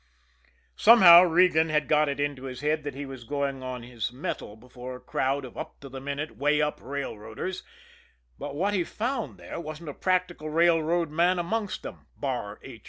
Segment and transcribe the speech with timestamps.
[0.77, 4.55] Somehow, Regan had got it into his head that he was going on his mettle
[4.55, 7.61] before a crowd of up to the minute, way up railroaders;
[8.39, 12.79] but when he found there wasn't a practical railroad man amongst them, bar H.